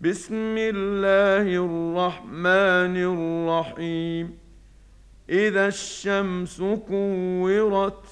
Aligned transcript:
بسم 0.00 0.54
الله 0.58 1.46
الرحمن 1.66 2.96
الرحيم. 2.96 4.38
إذا 5.30 5.68
الشمس 5.68 6.62
كورت 6.88 8.04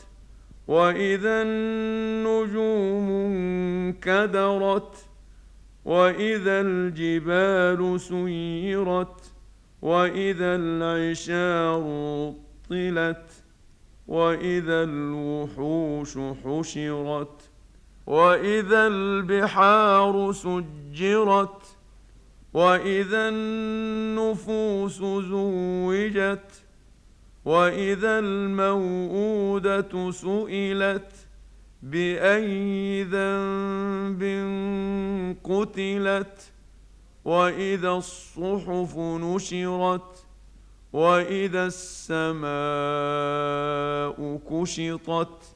وإذا 0.69 1.43
النجوم 1.43 3.11
انكدرت 3.11 5.07
وإذا 5.85 6.61
الجبال 6.61 8.01
سيرت 8.01 9.33
وإذا 9.83 10.57
العشار 10.57 11.85
طلت 12.71 13.31
وإذا 14.09 14.83
الوحوش 14.83 16.19
حشرت 16.45 17.51
واذا 18.07 18.87
البحار 18.87 20.33
سجرت 20.33 21.77
واذا 22.55 23.29
النفوس 23.29 24.99
زوجت 25.03 26.63
واذا 27.45 28.19
الموءوده 28.19 30.11
سئلت 30.11 31.13
باي 31.83 33.03
ذنب 33.03 34.23
قتلت 35.45 36.53
واذا 37.25 37.91
الصحف 37.91 38.97
نشرت 38.99 40.27
واذا 40.93 41.67
السماء 41.67 42.47
كشطت 44.51 45.56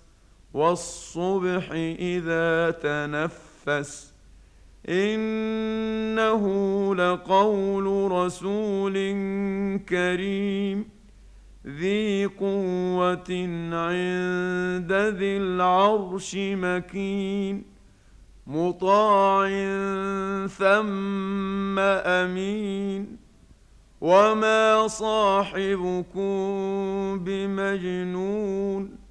والصبح 0.53 1.71
إذا 1.99 2.71
تنفس. 2.71 4.13
إنه 4.89 6.45
لقول 6.95 8.11
رسول 8.11 8.93
كريم. 9.89 10.89
ذي 11.67 12.25
قوة 12.25 13.47
عند 13.73 14.93
ذي 14.93 15.37
العرش 15.37 16.35
مكين. 16.35 17.65
مطاع 18.47 19.47
ثم 20.47 21.79
أمين. 21.79 23.17
وما 24.01 24.87
صاحبكم 24.87 26.19
بمجنون. 27.23 29.10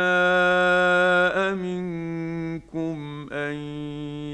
منكم 1.55 3.27
أن 3.31 3.55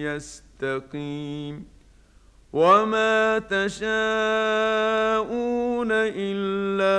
يستقيم 0.01 1.65
وما 2.53 3.39
تشاءون 3.39 3.88
إلا 5.91 6.97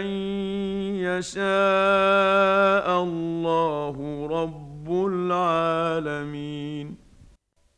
أن 0.00 0.06
يشاء 1.06 1.42
الله 3.02 3.21